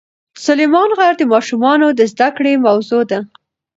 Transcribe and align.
سلیمان 0.45 0.89
غر 0.97 1.13
د 1.17 1.21
ماشومانو 1.33 1.87
د 1.99 2.01
زده 2.11 2.29
کړې 2.37 2.53
موضوع 2.65 3.03
ده. 3.11 3.19